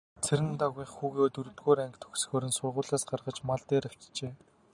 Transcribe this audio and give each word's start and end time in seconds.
Цэрэндагвынх 0.25 0.91
хүүгээ 0.95 1.27
дөрөвдүгээр 1.33 1.79
анги 1.83 1.99
төгсөхөөр 2.01 2.43
нь 2.47 2.55
сургуулиас 2.57 3.03
гаргаж 3.11 3.37
мал 3.47 3.61
дээр 3.69 3.85
авчээ. 3.87 4.33